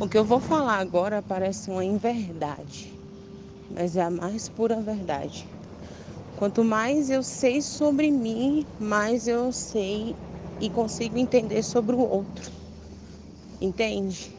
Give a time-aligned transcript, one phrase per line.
[0.00, 2.88] O que eu vou falar agora parece uma inverdade,
[3.68, 5.46] mas é a mais pura verdade.
[6.36, 10.16] Quanto mais eu sei sobre mim, mais eu sei
[10.58, 12.50] e consigo entender sobre o outro.
[13.60, 14.30] Entende?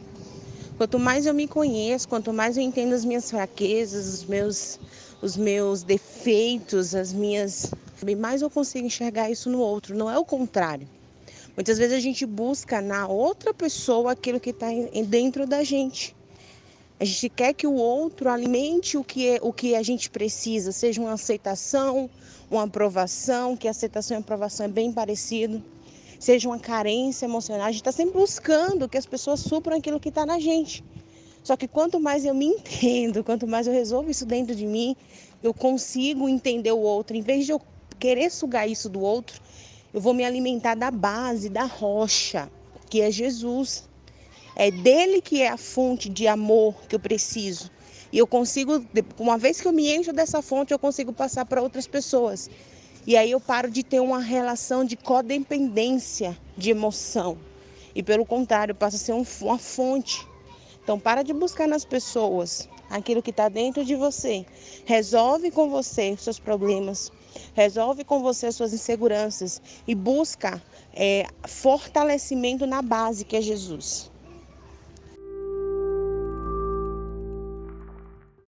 [0.76, 4.80] Quanto mais eu me conheço, quanto mais eu entendo as minhas fraquezas, os meus,
[5.22, 7.70] os meus defeitos, as minhas.
[8.18, 10.88] Mais eu consigo enxergar isso no outro, não é o contrário.
[11.54, 14.68] Muitas vezes a gente busca na outra pessoa aquilo que está
[15.06, 16.16] dentro da gente.
[16.98, 20.72] A gente quer que o outro alimente o que, é, o que a gente precisa,
[20.72, 22.08] seja uma aceitação,
[22.50, 25.62] uma aprovação, que aceitação e aprovação é bem parecido,
[26.18, 27.66] seja uma carência emocional.
[27.66, 30.82] A gente está sempre buscando que as pessoas supram aquilo que está na gente.
[31.42, 34.96] Só que quanto mais eu me entendo, quanto mais eu resolvo isso dentro de mim,
[35.42, 37.14] eu consigo entender o outro.
[37.14, 37.60] Em vez de eu
[37.98, 39.40] querer sugar isso do outro,
[39.92, 42.50] eu vou me alimentar da base, da rocha,
[42.88, 43.88] que é Jesus.
[44.56, 47.70] É dele que é a fonte de amor que eu preciso.
[48.12, 48.84] E eu consigo,
[49.18, 52.50] uma vez que eu me encho dessa fonte, eu consigo passar para outras pessoas.
[53.06, 57.38] E aí eu paro de ter uma relação de codependência de emoção.
[57.94, 60.26] E pelo contrário, passa a ser um, uma fonte.
[60.82, 64.46] Então para de buscar nas pessoas aquilo que está dentro de você.
[64.84, 67.10] Resolve com você seus problemas.
[67.54, 70.62] Resolve com você as suas inseguranças e busca
[70.94, 74.11] é, fortalecimento na base que é Jesus.